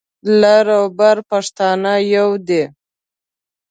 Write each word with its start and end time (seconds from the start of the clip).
لر 0.41 0.67
او 0.77 0.85
بر 0.97 1.17
پښتانه 1.29 1.93
يو 2.15 2.29
دي. 2.47 2.63